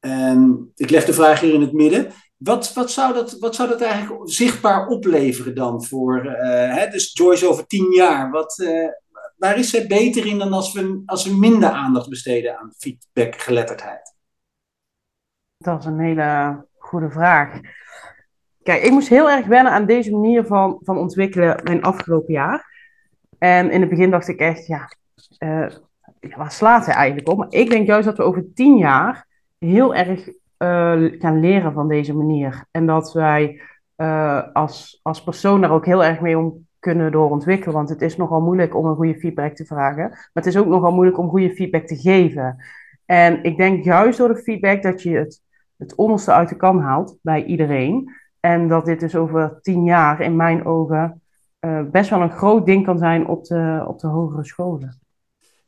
[0.00, 2.10] Um, ik leg de vraag hier in het midden.
[2.36, 7.12] Wat, wat, zou, dat, wat zou dat eigenlijk zichtbaar opleveren dan voor, uh, hè, dus
[7.12, 8.30] Joyce over tien jaar?
[8.30, 8.64] Wat,
[9.36, 14.14] waar is zij beter in dan als we, als we minder aandacht besteden aan feedbackgeletterdheid?
[15.56, 17.60] Dat is een hele goede vraag.
[18.62, 22.72] Kijk, ik moest heel erg wennen aan deze manier van, van ontwikkelen mijn afgelopen jaar.
[23.38, 24.96] En in het begin dacht ik echt, ja,
[25.38, 25.66] uh,
[26.36, 27.38] waar slaat hij eigenlijk op?
[27.38, 29.26] Maar ik denk juist dat we over tien jaar
[29.58, 32.64] heel erg uh, gaan leren van deze manier.
[32.70, 33.60] En dat wij
[33.96, 37.74] uh, als, als persoon daar ook heel erg mee om kunnen doorontwikkelen.
[37.74, 40.08] Want het is nogal moeilijk om een goede feedback te vragen.
[40.08, 42.56] Maar het is ook nogal moeilijk om goede feedback te geven.
[43.06, 45.42] En ik denk juist door de feedback dat je het,
[45.76, 48.10] het onderste uit de kan haalt bij iedereen.
[48.40, 51.22] En dat dit dus over tien jaar in mijn ogen
[51.60, 54.98] uh, best wel een groot ding kan zijn op de, op de hogere scholen.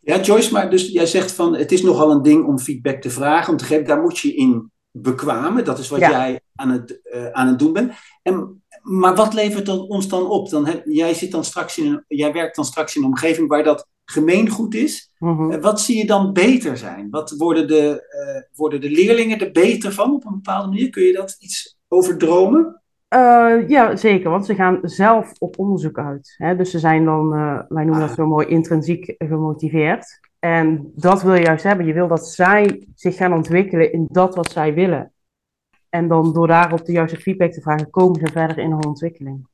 [0.00, 3.11] Ja, Joyce, maar dus jij zegt van het is nogal een ding om feedback te
[3.11, 5.64] vragen, om te geven, daar moet je in bekwamen.
[5.64, 6.11] Dat is wat ja.
[6.11, 7.92] jij aan het, uh, aan het doen bent.
[8.22, 10.51] En, maar wat levert dat ons dan op?
[10.51, 13.49] Dan heb, jij, zit dan straks in een, jij werkt dan straks in een omgeving
[13.49, 15.11] waar dat gemeengoed is.
[15.18, 15.51] Mm-hmm.
[15.51, 17.11] Uh, wat zie je dan beter zijn?
[17.11, 20.90] Wat worden de, uh, worden de leerlingen er beter van op een bepaalde manier?
[20.90, 22.83] Kun je dat iets over dromen?
[23.14, 26.35] Uh, ja, zeker, want ze gaan zelf op onderzoek uit.
[26.37, 26.57] Hè?
[26.57, 28.09] Dus ze zijn dan, uh, wij noemen ah.
[28.09, 30.20] dat zo mooi, intrinsiek gemotiveerd.
[30.38, 31.87] En dat wil je juist hebben.
[31.87, 35.12] Je wil dat zij zich gaan ontwikkelen in dat wat zij willen.
[35.88, 39.46] En dan door daarop de juiste feedback te vragen, komen ze verder in hun ontwikkeling.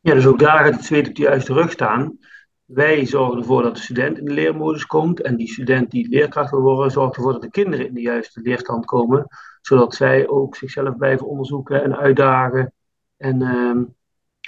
[0.00, 2.18] Ja, dus ook daar gaat het zweet op de juiste rug staan.
[2.64, 5.20] Wij zorgen ervoor dat de student in de leermodus komt.
[5.20, 8.40] En die student die leerkracht wil worden, zorgt ervoor dat de kinderen in de juiste
[8.40, 9.26] leerstand komen
[9.66, 12.72] zodat zij ook zichzelf blijven onderzoeken en uitdagen
[13.16, 13.84] en, uh,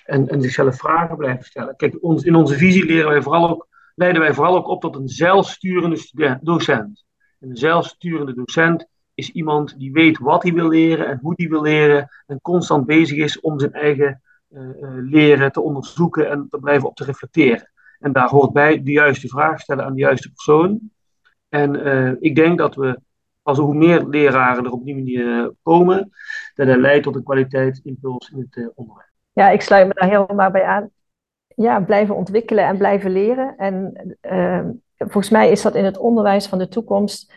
[0.05, 1.77] en, en zichzelf vragen blijven stellen.
[1.77, 4.97] Kijk, ons, in onze visie leren wij vooral ook, leiden wij vooral ook op tot
[4.97, 7.05] een zelfsturende docent.
[7.41, 8.87] En een zelfsturende docent
[9.19, 12.87] is iemand die weet wat hij wil leren en hoe hij wil leren en constant
[12.87, 17.05] bezig is om zijn eigen uh, uh, leren te onderzoeken en te blijven op te
[17.05, 17.71] reflecteren.
[17.99, 20.81] En daar hoort bij de juiste vraag stellen aan de juiste persoon.
[21.49, 23.01] En uh, ik denk dat we
[23.43, 26.11] als hoe meer leraren er op die manier eh, komen,
[26.55, 29.11] dat dat leidt tot een kwaliteitsimpuls in het onderwijs.
[29.33, 30.91] Ja, ik sluit me daar helemaal bij aan.
[31.55, 33.57] Ja, blijven ontwikkelen en blijven leren.
[33.57, 33.93] En
[34.97, 37.33] volgens mij is dat in het onderwijs van de toekomst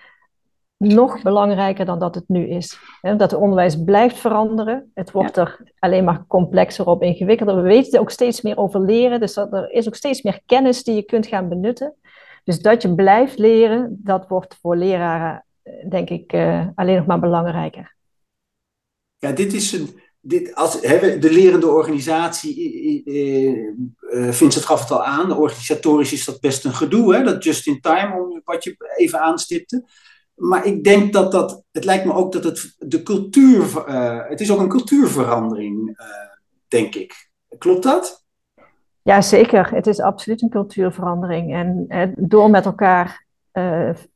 [0.82, 2.80] nog belangrijker dan dat het nu is.
[3.02, 4.92] Dat het onderwijs blijft veranderen.
[4.94, 5.42] Het wordt ja.
[5.42, 7.56] er alleen maar complexer op, ingewikkelder.
[7.56, 10.84] We weten ook steeds meer over leren, dus dat er is ook steeds meer kennis
[10.84, 11.96] die je kunt gaan benutten.
[12.44, 15.46] Dus dat je blijft leren, dat wordt voor leraren
[15.90, 17.96] denk ik uh, alleen nog maar belangrijker.
[19.18, 20.00] Ja, dit is een.
[20.24, 26.66] Dit, als, de lerende organisatie, uh, Vincent gaf het al aan, organisatorisch is dat best
[26.66, 27.24] een gedoe, hè?
[27.24, 29.84] dat just in time, om wat je even aanstipte.
[30.42, 34.42] Maar ik denk dat dat, het lijkt me ook dat het de cultuur, uh, het
[34.42, 36.06] is ook een cultuurverandering, uh,
[36.68, 37.30] denk ik.
[37.58, 38.26] Klopt dat?
[39.02, 39.74] Ja, zeker.
[39.74, 41.54] Het is absoluut een cultuurverandering.
[41.90, 43.26] En door met elkaar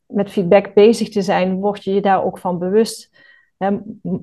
[0.06, 3.10] met feedback bezig te zijn, word je je daar ook van bewust.
[3.56, 3.78] Hè,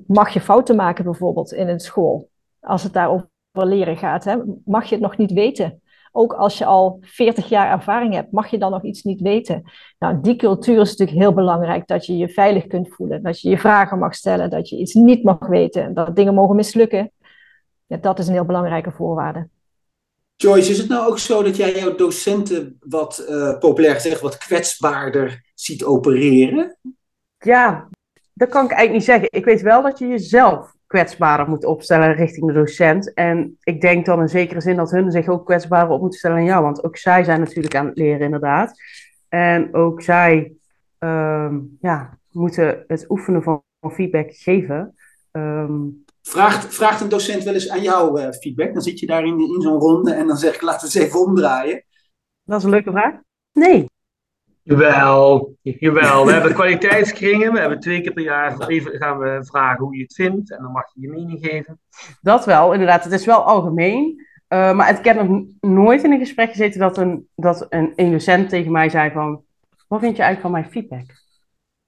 [0.06, 2.28] mag je fouten maken bijvoorbeeld in een school,
[2.60, 4.24] als het daar over leren gaat?
[4.24, 5.82] Hè, mag je het nog niet weten?
[6.16, 9.62] Ook als je al 40 jaar ervaring hebt, mag je dan nog iets niet weten?
[9.98, 13.48] Nou, die cultuur is natuurlijk heel belangrijk, dat je je veilig kunt voelen, dat je
[13.48, 17.12] je vragen mag stellen, dat je iets niet mag weten, dat dingen mogen mislukken.
[17.86, 19.48] Ja, dat is een heel belangrijke voorwaarde.
[20.36, 24.38] Joyce, is het nou ook zo dat jij jouw docenten wat, uh, populair gezegd, wat
[24.38, 26.78] kwetsbaarder ziet opereren?
[27.38, 27.88] Ja,
[28.32, 29.28] dat kan ik eigenlijk niet zeggen.
[29.30, 33.14] Ik weet wel dat je jezelf kwetsbaarder moet opstellen richting de docent.
[33.14, 36.36] En ik denk dan in zekere zin dat hun zich ook kwetsbaarder op moeten stellen
[36.36, 36.62] aan jou.
[36.62, 38.72] Want ook zij zijn natuurlijk aan het leren, inderdaad.
[39.28, 40.52] En ook zij
[40.98, 44.94] um, ja, moeten het oefenen van, feedback geven.
[45.30, 45.80] Ehm,
[46.22, 48.72] vraagt, vraagt een docent wel eens aan jou uh, feedback?
[48.72, 51.06] Dan zit je daar in, in zo'n ronde en dan zeg ik, laten we eens
[51.06, 51.84] even omdraaien.
[52.44, 53.14] Dat is een leuke vraag.
[53.52, 53.86] Nee.
[54.64, 56.26] Jawel, jawel.
[56.26, 57.52] We hebben kwaliteitskringen.
[57.52, 60.50] We hebben twee keer per jaar even gaan we vragen hoe je het vindt.
[60.52, 61.80] En dan mag je je mening geven.
[62.20, 63.04] Dat wel, inderdaad.
[63.04, 64.26] Het is wel algemeen.
[64.48, 68.10] Uh, maar ik heb nog nooit in een gesprek gezeten dat een, dat een, een
[68.10, 69.42] docent tegen mij zei van...
[69.88, 71.22] Wat vind je eigenlijk van mijn feedback?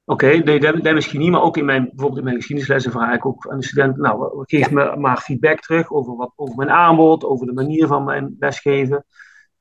[0.04, 3.14] Oké, nee, dat, dat misschien niet, maar ook in mijn, bijvoorbeeld in mijn geschiedenislessen vraag
[3.14, 6.70] ik ook aan de studenten, nou, geef me maar feedback terug over, wat, over mijn
[6.70, 9.04] aanbod, over de manier van mijn lesgeven.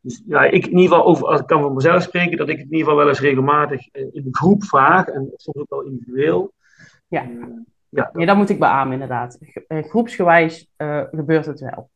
[0.06, 2.58] Dus ja, ik in ieder geval, over, als ik kan van mezelf spreken, dat ik
[2.58, 5.82] het in ieder geval wel eens regelmatig in de groep vraag, en soms ook wel
[5.82, 6.54] individueel.
[7.08, 7.46] Ja, uh,
[7.90, 8.10] ja, dat...
[8.22, 9.38] ja dat moet ik beamen inderdaad.
[9.68, 11.90] Eh, groepsgewijs uh, gebeurt het wel.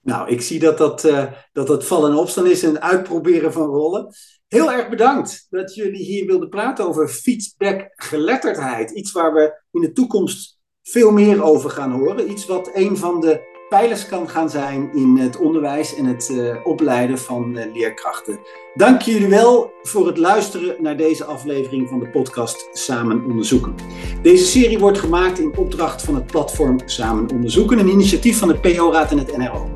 [0.00, 3.66] Nou, ik zie dat dat, uh, dat, dat vallen en opstaan is en uitproberen van
[3.66, 4.14] rollen.
[4.48, 8.90] Heel erg bedankt dat jullie hier wilden praten over feedback-geletterdheid.
[8.90, 12.30] Iets waar we in de toekomst veel meer over gaan horen.
[12.30, 16.56] Iets wat een van de pijlers kan gaan zijn in het onderwijs en het uh,
[16.64, 18.38] opleiden van uh, leerkrachten.
[18.74, 23.74] Dank jullie wel voor het luisteren naar deze aflevering van de podcast Samen Onderzoeken.
[24.22, 28.58] Deze serie wordt gemaakt in opdracht van het platform Samen Onderzoeken, een initiatief van de
[28.58, 29.70] PO-raad en het NRO.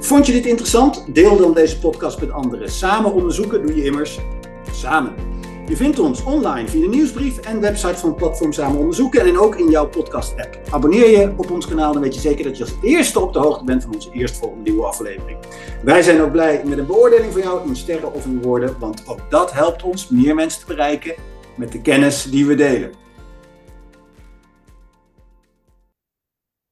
[0.00, 1.14] Vond je dit interessant?
[1.14, 2.70] Deel dan deze podcast met anderen.
[2.70, 4.18] Samen onderzoeken doe je immers
[4.72, 5.31] samen.
[5.66, 9.56] Je vindt ons online via de nieuwsbrief en website van platform Samen Onderzoeken en ook
[9.56, 10.58] in jouw podcast-app.
[10.70, 13.38] Abonneer je op ons kanaal, dan weet je zeker dat je als eerste op de
[13.38, 15.38] hoogte bent van onze eerstvolgende nieuwe aflevering.
[15.82, 19.02] Wij zijn ook blij met een beoordeling van jou in sterren of in woorden, want
[19.06, 21.14] ook dat helpt ons meer mensen te bereiken
[21.54, 23.01] met de kennis die we delen.